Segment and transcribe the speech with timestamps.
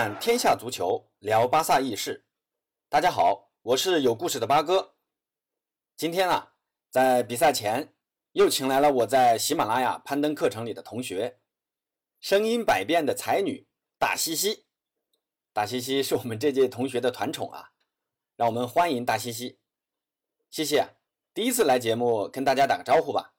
[0.00, 2.24] 看天下足球，聊巴萨轶事。
[2.88, 4.94] 大家好，我是有故事的八哥。
[5.94, 6.54] 今天啊，
[6.88, 7.92] 在比赛前
[8.32, 11.38] 又请来了我在喜马拉雅攀登课程里的同学，
[12.18, 13.68] 声音百变的才女
[13.98, 14.64] 大西西。
[15.52, 17.72] 大西西是我们这届同学的团宠啊，
[18.36, 19.58] 让我们欢迎大西西。
[20.48, 20.80] 西西，
[21.34, 23.34] 第一次来节目，跟大家打个招呼吧。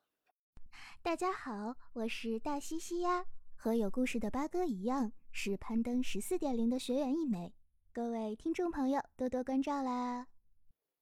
[1.01, 5.13] 大家好，我是大西西呀，和有故事的八哥一样。
[5.33, 7.53] 是攀登十四点零的学员一枚，
[7.93, 10.27] 各位听众朋友多多关照啦！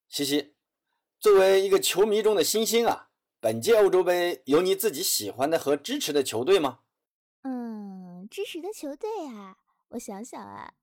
[0.07, 0.55] 西西，
[1.19, 6.81] 作为一个球迷中的新星啊，本届欧洲杯有你自己喜欢的和支持的球队吗？
[7.41, 9.57] 嗯，支持的球队啊，
[9.89, 10.73] 我想想啊，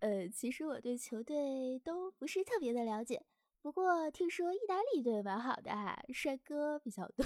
[0.00, 3.24] 呃，其实我对球队都不是特别的了解，
[3.62, 7.24] 不过听说意大利队蛮好的哈，帅哥比较多，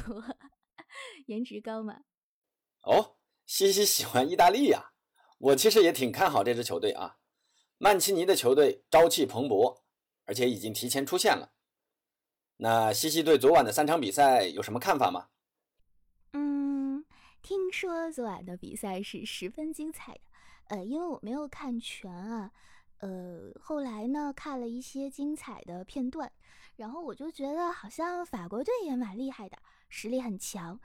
[1.26, 2.04] 颜值高嘛。
[2.84, 4.92] 哦，西西喜欢意大利呀。
[5.38, 7.18] 我其实也挺看好这支球队啊，
[7.78, 9.80] 曼奇尼的球队朝气蓬勃，
[10.24, 11.52] 而且已经提前出线了。
[12.56, 15.28] 那西西对昨晚的三场比赛有什么看法吗？
[16.32, 17.04] 嗯，
[17.42, 20.20] 听说昨晚的比赛是十分精彩的，
[20.68, 22.50] 呃，因为我没有看全啊，
[23.00, 26.32] 呃，后来呢看了一些精彩的片段，
[26.76, 29.58] 然后我就觉得好像法国队也蛮厉害的，
[29.90, 30.80] 实力很强，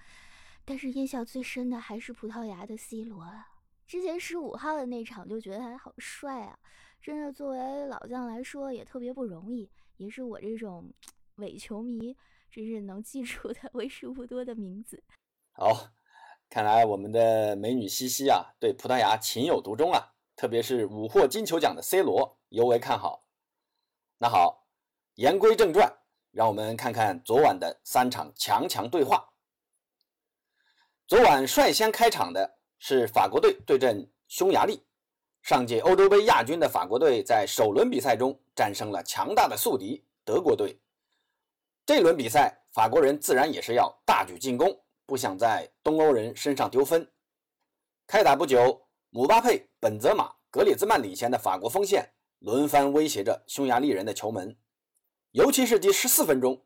[0.65, 3.47] 但是印象最深的还是葡萄牙的 C 罗啊。
[3.91, 6.57] 之前十五号的那场就觉得他好帅啊！
[7.01, 10.89] 真的，作为老将来说也特别不容易，也是我这种
[11.35, 12.15] 伪球迷
[12.49, 15.03] 真是能记住的为数不多的名字。
[15.51, 15.89] 好，
[16.49, 23.25] 看来我们的美女西西啊，对葡萄牙情有独钟啊，特别是五获金球奖的 C 罗尤为看好。
[24.19, 24.69] 那好，
[25.15, 25.93] 言归正传，
[26.31, 29.33] 让我们看看昨晚的三场强强对话。
[31.05, 32.60] 昨晚率先开场的。
[32.83, 34.83] 是法国队对阵匈牙利。
[35.43, 40.75] 上届欧洲杯亚军的法国队在首轮比赛中战胜了强大的宿敌德国队。
[41.85, 44.75] 这轮比赛，法国人自然也是要大举进攻，
[45.05, 47.07] 不想在东欧人身上丢分。
[48.07, 48.81] 开打不久，
[49.11, 54.57] 姆巴佩、本泽马、格里兹曼领衔的法国锋线轮番威胁着匈牙利人的球门。
[55.33, 56.59] 尤其是第十四分钟，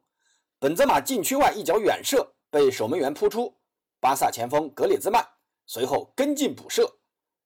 [0.59, 3.53] 本泽马禁区外一脚远射被守门员扑出，
[3.99, 5.34] 巴萨前锋格里兹曼。
[5.65, 6.97] 随后跟进补射，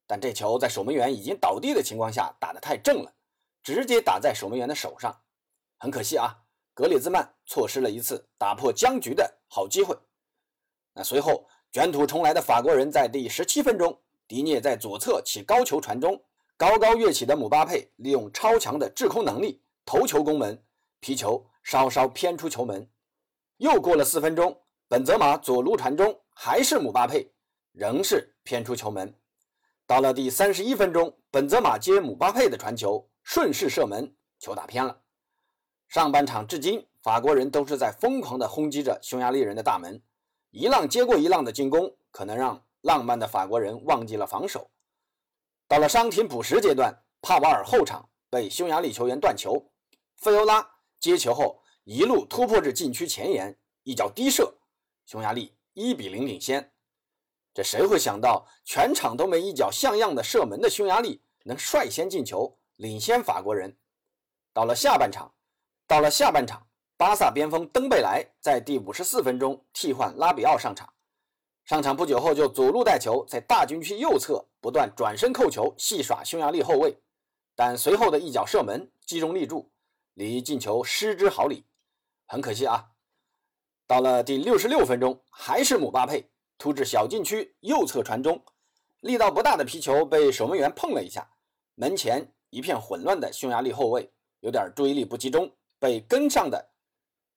[0.06, 3.14] 但这球在守门员已经倒地的情况下打得太正了，
[3.64, 5.22] 直接打在守门员的手上。
[5.78, 6.36] 很可惜啊，
[6.74, 9.98] 格里兹曼错失了一次打破僵局的好机会。
[10.94, 16.22] 那随后卷土重来的法国人在第十七分钟，迪涅在左侧起高球传中，
[16.58, 20.62] 高高跃起的姆巴佩利用超强的制空能力头球攻门，
[21.00, 22.90] 皮球稍稍偏出球门。
[23.58, 27.32] 又过了四分钟，本泽马左路传中，还是姆巴佩。
[27.80, 29.16] 仍是偏出球门。
[29.88, 35.00] 到了第三十一分钟，本泽马接姆巴佩的传球，顺势射门，球打偏了。
[35.88, 40.04] 上半场至今，法国人都是在疯狂地轰击着匈牙利人的大门，
[40.52, 44.70] 一浪接过一浪的进攻，可能让浪漫的法国人忘记了防守。
[45.66, 49.72] 到了伤停补时阶段，帕瓦尔后场被匈牙利球员断球，
[50.18, 50.70] 费欧拉
[51.00, 54.54] 接球后一路突破至禁区前沿，一脚低射，
[55.06, 56.74] 匈牙利一比零领先。
[57.54, 63.78] 这谁会想到，全场都没一脚像样的射门的匈牙利能率先进球，领先法国人。
[64.54, 65.34] 到了下半场，
[65.88, 70.94] 到了下半场，巴萨边锋登贝莱在第五十四分钟替换拉比奥上场。
[71.66, 76.98] 上场不久后就左路带球，在大禁区右侧不断转身扣球，戏耍匈牙利后卫。
[77.56, 79.72] 但随后的一脚射门击中立柱，
[80.14, 81.66] 离进球失之毫厘。
[82.26, 82.90] 很可惜啊！
[83.86, 86.30] 到了第六十六分钟，还是姆巴佩。
[86.60, 88.44] 突至小禁区右侧传中，
[89.00, 91.26] 力道不大的皮球被守门员碰了一下，
[91.76, 94.12] 门前一片混乱的匈牙利后卫
[94.42, 95.50] 有点注意力不集中，
[95.80, 96.70] 被跟上的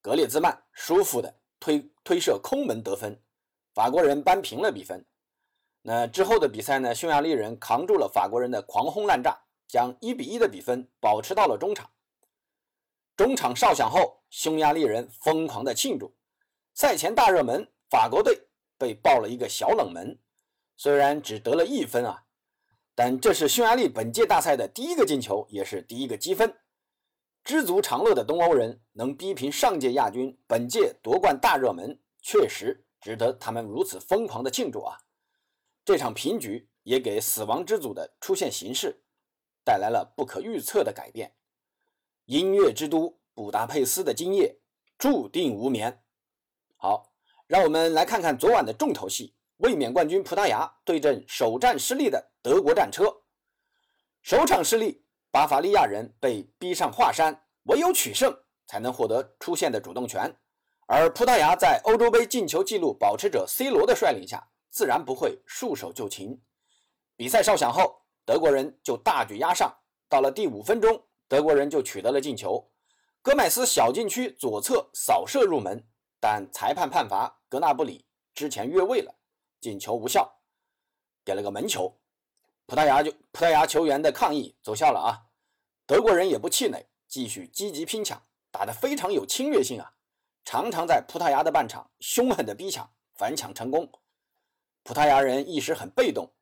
[0.00, 3.16] 格列兹曼舒服的推推射空门得分，
[3.72, 5.06] 法国人扳平了比分。
[5.82, 6.92] 那之后的比赛呢？
[6.92, 11.88] 匈牙利人扛住了法国人的狂轰滥炸，将一比一的比分保持到了中场。
[13.16, 16.12] 中场哨响后，匈牙利人疯狂的庆祝，
[16.74, 18.48] 赛前大热门法国队。
[18.82, 20.18] 被爆了一个小冷门，
[20.76, 22.24] 虽然只得了一分啊，
[22.96, 26.52] 但这是匈牙利本届大赛的第一个进球，也是第一个积分。
[27.44, 34.98] 知足常乐的东欧人能逼平上届亚军，本届夺冠大热门，确实值得他们如此疯狂的庆祝啊！
[35.84, 39.04] 这场平局也给死亡之组的出现形势
[39.64, 41.36] 带来了不可预测的改变。
[42.24, 44.58] 音乐之都布达佩斯的今夜
[44.98, 46.02] 注定无眠。
[46.76, 47.11] 好。
[47.52, 53.14] 让我们来看看昨晚的重头戏：卫冕冠军葡萄牙对阵首战失利的德国战车。
[54.22, 58.34] 首场失利，巴伐利亚人被逼上华山，唯有取胜
[58.66, 60.34] 才能获得出线的主动权。
[60.86, 66.40] 而葡萄牙在欧洲杯进球纪录保持者 C 罗的率领下，自然不会束手就擒。
[67.18, 69.70] 比赛哨响后，德国人就大举压上。
[70.08, 72.70] 到了第五分钟，德国人就取得了进球，
[73.20, 75.86] 戈麦斯小禁区左侧扫射入门，
[76.18, 79.14] 但裁判判罚格纳布里之前越位了，
[79.60, 80.40] 进球无效，
[81.22, 82.00] 给了个门球。
[82.64, 85.28] 葡萄牙就葡萄牙球员的抗议奏效了啊！
[85.84, 89.92] 德国人也不气馁，继续积极拼抢，打得非常有侵略性啊！
[90.46, 93.86] 常常在葡萄牙的半场凶狠的逼抢，反抢成功。
[94.82, 96.32] 葡萄牙人一时很被动，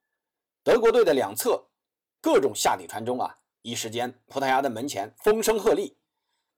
[0.62, 1.70] 德国队的两侧
[2.20, 3.40] 各种下底传中啊！
[3.62, 5.92] 一时间，葡萄牙的门前风声鹤唳，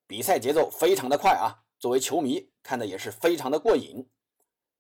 [0.07, 1.65] 比赛节奏非常的快啊！
[1.79, 4.07] 作为球迷看的也是非常的过瘾。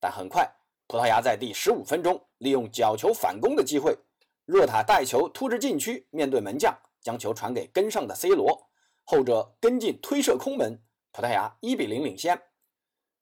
[0.02, 0.52] 但很快，
[0.88, 3.96] 葡萄牙在第十五分钟利用角球反攻的机会，
[4.44, 8.68] 若塔带球突至禁区，面对门将，将球传给跟上的 C 罗，
[9.04, 10.82] 后者跟进推射空门，
[11.12, 12.42] 葡萄牙一比零领先。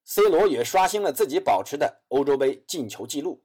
[0.07, 3.45] C 罗也刷新了自己保持的欧洲杯进球纪录，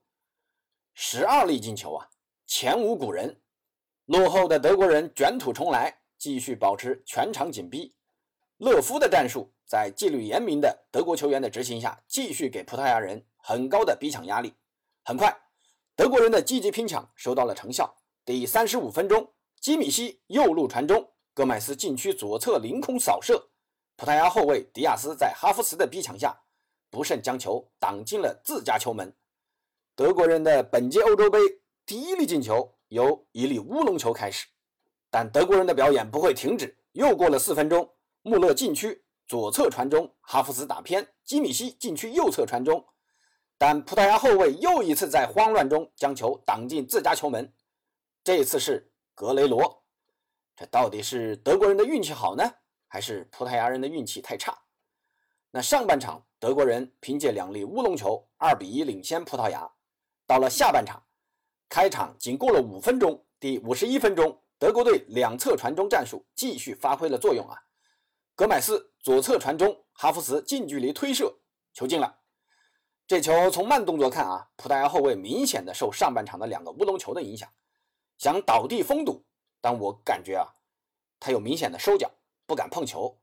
[0.94, 2.08] 十二粒进球啊，
[2.48, 3.42] 前无古人。
[4.06, 7.94] 落后的德国人卷土重来，继续保持全场紧逼。
[8.60, 14.54] 勒夫的战术在纪律严明的德国球员的执行下，继续给葡萄牙人很高的逼抢压力。
[15.04, 15.36] 很快，
[15.96, 17.98] 德国人的积极拼抢收到了成效。
[18.24, 23.50] 第三十五分钟，基米希右路传中，戈麦斯禁区左侧凌空扫射，
[23.96, 26.42] 葡萄牙后卫迪亚斯在哈弗茨的逼抢下，
[26.90, 29.16] 不慎将球挡进了自家球门。
[29.96, 31.40] 德国人的本届欧洲杯
[31.86, 32.72] 第一粒进球。
[32.90, 34.46] 由一粒乌龙球开始，
[35.10, 36.78] 但德国人的表演不会停止。
[36.92, 42.86] 又过了四分钟，穆勒禁区左侧传中，哈弗茨打偏，基米希禁区右侧传中，
[43.58, 47.54] 但葡萄牙后卫又一次在慌乱中将球挡进自家球门。
[48.24, 49.84] 这次是格雷罗。
[50.56, 52.44] 这到底是德国人的运气好呢，
[52.88, 54.58] 还是葡萄牙人的运气太差？
[55.52, 59.70] 那上半场德国人凭借两粒乌龙球，二比一领先葡萄牙。
[60.28, 61.02] 到了下半场。
[61.68, 67.58] 开场仅过了五分钟，第五十一分钟，德国队两侧传中战术继续发挥了作用啊！
[68.36, 71.32] 格麦斯左侧传中，哈弗茨近距离推射，
[71.74, 72.22] 球进了。
[73.06, 77.48] 这球从慢动作看啊，葡萄牙后卫明显的受上半场的两个乌龙球的影响，
[78.18, 79.24] 想倒地封堵，
[79.62, 80.52] 但我感觉啊，
[81.20, 82.10] 他有明显的收脚，
[82.48, 83.16] 不敢碰球，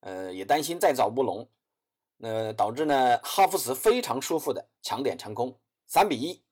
[0.00, 1.48] 呃，也担心再造乌龙，
[2.16, 5.56] 那导致呢，哈弗茨非常舒服的抢点成功，
[5.86, 6.42] 三比一。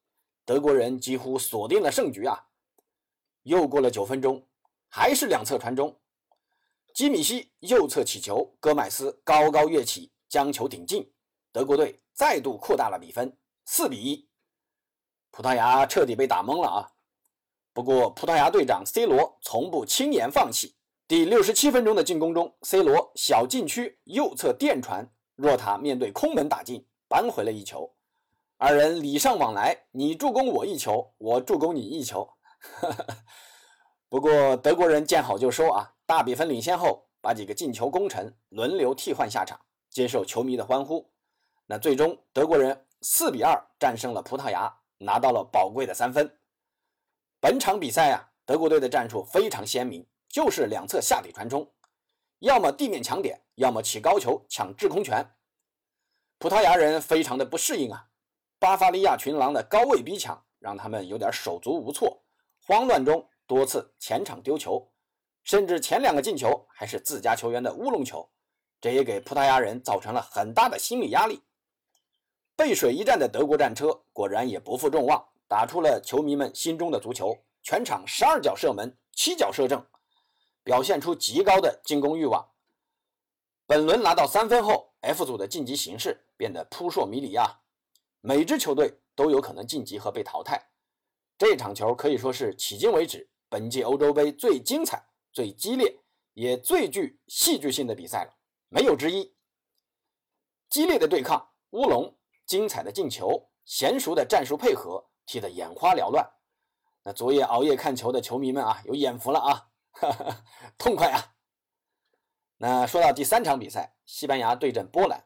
[0.45, 2.47] 德国人几乎锁定了胜局啊！
[3.43, 4.47] 又过了九分钟，
[4.89, 5.99] 还是两侧传中，
[6.99, 11.09] 基米希右侧起球，戈麦斯高高跃起将球顶进，
[11.53, 14.29] 德国队再度扩大了比分，四比一。
[15.31, 16.91] 葡萄牙彻底被打懵了啊！
[17.73, 20.75] 不过葡萄牙队长 C 罗从不轻言放弃。
[21.07, 27.95] 第六十七分钟的进攻中，C 罗小禁区右侧垫传，若塔面对空门打进，扳回了一球。
[28.57, 32.29] 二人礼尚往来，你助攻我一球，我助攻你一球。
[34.11, 39.61] 不过德国人见好就收啊，大比分领先后，把几个进球功臣轮流替换下场，
[39.91, 41.13] 接受球迷的欢呼。
[41.67, 46.39] 那最终德国人四比二战胜了葡萄牙，拿到了宝贵的三分。
[47.41, 51.71] 本场比赛啊，德国队的战术非常鲜明，就是两侧下底传中，
[52.39, 55.23] 要么地面抢点，要么起高球抢制空权。
[56.39, 58.09] 葡萄牙人非常的不适应啊。
[58.59, 62.25] 巴伐利亚群狼的高位逼抢让他们有点手足无措，
[62.67, 64.91] 慌乱中多次前场丢球，
[65.49, 68.29] 甚至前两个进球还是自家球员的乌龙球，
[68.83, 71.43] 这也给葡萄牙人造成了很大的心理压力。
[72.55, 79.83] 背水一战的德国战车果然也不负众望，打出了球迷们心中的足球，全场十二脚射门，七脚射正，
[80.63, 82.47] 表现出极高的进攻欲望。
[83.67, 87.59] 本轮拿到三分后，F 组的晋级形势变得扑朔迷离啊。
[88.21, 90.69] 每支球队都有可能晋级和被淘汰。
[91.39, 95.03] 这场球可以说是迄今为止本届欧洲杯最精彩、
[95.39, 96.01] 最激烈，
[96.33, 98.35] 也最具戏剧性的比赛了，
[98.71, 99.37] 没有之一。
[100.69, 102.13] 激烈的对抗，乌龙，
[102.45, 106.29] 精彩的进球，娴熟的战术配合，踢得眼花缭乱。
[107.05, 110.45] 那昨夜熬夜看球的球迷们啊，有眼福了啊，哈 哈
[110.77, 111.37] 痛快啊！
[112.57, 115.25] 那说到第三场比赛，西班牙对阵波兰。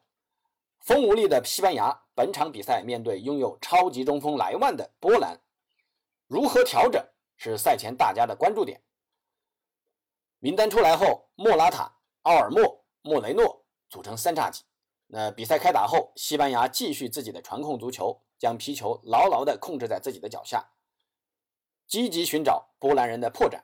[0.81, 5.41] 风无力的西班牙本场比赛面对拥有超级中锋莱万的波兰，
[6.27, 7.03] 如何调整
[7.39, 8.83] 是赛前大家的关注点。
[10.43, 11.89] 名单出来后，莫拉塔、
[12.23, 14.65] 奥尔莫、莫雷诺组成三叉戟。
[15.07, 20.73] 那比赛开打后，西班牙继续自己的传控足球，将皮球牢牢地控制在自己的脚下，
[21.87, 23.61] 积极寻找波兰人的破绽。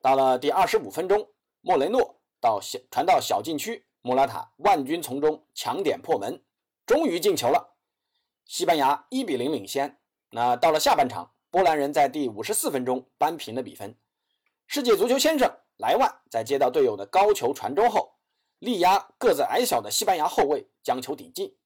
[0.00, 1.28] 到了第二十五分钟，
[1.60, 6.42] 莫雷诺到小传到小禁区，莫拉塔万军从中抢点破门，
[6.84, 7.76] 终于进球了。
[8.44, 10.00] 西班牙一比零领先。
[10.30, 13.96] 那到了下半场，波兰人在第五十四分钟扳平了比分。
[14.66, 18.14] 世界足球先生莱万在接到队友的高球传中后，
[18.58, 21.56] 力压个子矮小的西班牙后卫将球顶进。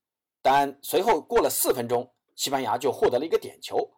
[0.42, 3.92] 但随后过了四分钟，西班牙就获得了一个点球，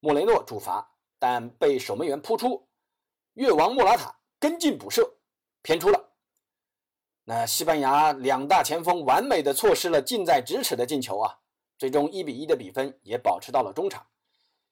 [0.00, 2.68] 莫雷诺主罚，但被守门员扑出。
[3.34, 5.18] 越王莫拉塔跟进补射，
[5.62, 6.10] 偏出了。
[7.24, 11.38] 那西班牙两大前锋完美的错失了近在咫尺的进球啊！
[11.78, 14.06] 最终一比一的比分也保持到了中场，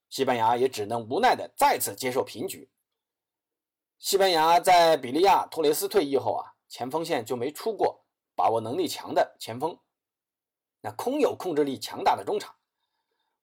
[0.09, 2.68] 西班牙也只能无奈的再次接受平局。
[4.00, 8.02] 西班牙在比利亚托雷斯退役后啊，前锋线就没出过
[8.35, 9.78] 把握能力强的前锋，
[10.80, 12.57] 那空有控制力强大的中场。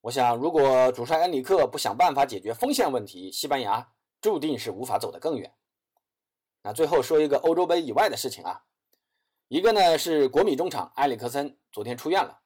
[0.02, 3.94] 我想，如果主帅恩里克不想办法解决锋线问题，西班牙。
[4.20, 5.54] 注定是无法走得更远。
[6.64, 8.64] 那最后说一个欧洲杯以外的事情啊，
[9.48, 12.40] 一个呢是国米中场埃里克森昨天出院了，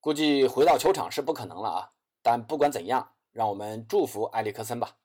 [0.00, 1.92] 估计回到球场是不可能了啊。
[2.20, 4.98] 但不管怎样，让我们祝福埃里克森吧。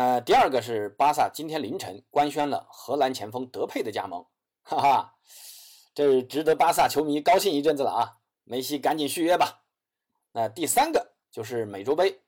[0.00, 4.24] 那第二个是巴萨今天凌晨官宣了荷兰前锋德佩的加盟，
[4.62, 5.16] 哈哈，
[5.92, 8.18] 这值得巴萨球迷高兴一阵子了啊！
[8.44, 9.64] 梅西赶紧续约吧。
[10.30, 12.22] 那第三个就是美洲杯。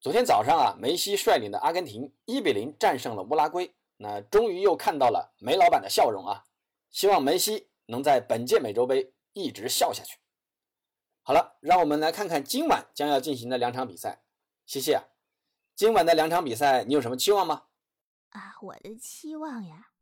[0.00, 6.42] 昨天早上啊，梅西率领的阿根廷一比零战胜了乌拉圭，那终于又看到了梅老板的笑容啊！
[6.90, 10.18] 希望梅西能在本届美洲杯一直笑下去。
[11.22, 14.24] 好了，让我们来看看今晚将要进行的两场比赛。
[14.66, 15.04] 谢谢啊，
[15.80, 17.62] 今晚的两场比赛你有什么期望吗？
[18.32, 19.92] 啊，我的期望呀，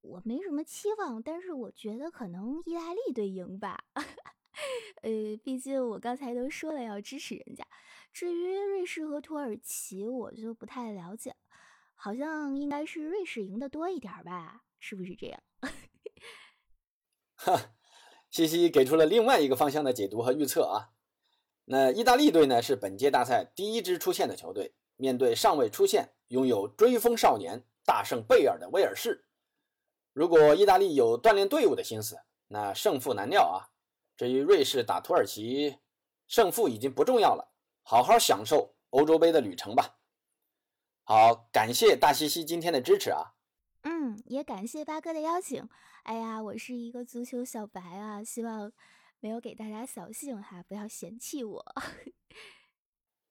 [0.00, 3.84] 我没什么期望，但是我觉得可能意大利队赢吧。
[5.02, 7.66] 呃，毕竟我刚才都说了要支持人家。
[8.14, 11.36] 至于瑞士和土耳其，我就不太了解，
[11.94, 14.62] 好像应该是瑞士赢的多一点吧？
[14.78, 15.42] 是不是这样？
[17.34, 17.74] 哈，
[18.30, 20.94] 西西给出了另外一个方向的解读和预测啊。
[21.66, 29.26] 那意大利队呢，是本届大赛第一支出线的球队，面对尚未出现、拥有追风少年、大圣贝尔的威尔士，
[30.12, 33.70] 如果意大利有锻炼队伍的心思，那胜负难料啊。
[34.16, 35.78] 至于瑞士打土耳其，
[36.28, 37.52] 胜负已经不重要了。
[37.82, 39.98] 好好享受欧洲杯的旅程吧。
[41.02, 43.34] 好，感谢大西西今天的支持啊。
[43.82, 45.68] 嗯，也感谢八哥的邀请。
[46.04, 48.72] 哎呀，我是一个足球小白啊，希望
[49.20, 51.74] 没有给大家扫兴哈，不要嫌弃我。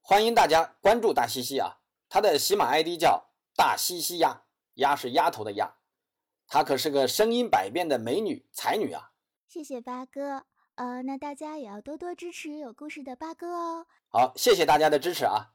[0.06, 1.78] 欢迎大家关注大西西啊，
[2.10, 4.44] 他的喜马 ID 叫大西西鸭，
[4.74, 5.76] 鸭是丫头的鸭，
[6.46, 9.14] 她可是个声音百变的美女才女啊。
[9.48, 10.46] 谢谢八哥。
[10.76, 13.88] 呃，那大家也要多多支持有故事的八哥哦。
[14.10, 15.54] 好，谢谢大家的支持啊！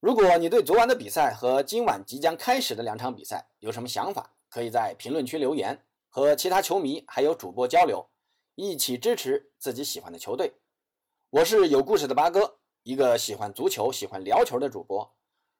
[0.00, 8.10] 如果你对昨晚的比赛和今晚即将开始的两场比赛有什么想法，可以在评论区留言，和其他球迷还有主播交流，
[8.56, 10.56] 一起支持自己喜欢的球队。
[11.30, 15.12] 我是有故事的八哥，一个喜欢足球、喜欢聊球的主播。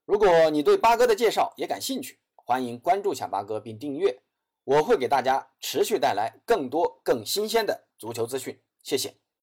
[0.04, 4.23] 如果你对八哥的介绍也感兴趣，欢迎关注下八哥并订阅，
[4.62, 8.62] 我会给大家持续带来更多更新鲜的足球资讯。
[8.85, 9.25] 谢谢。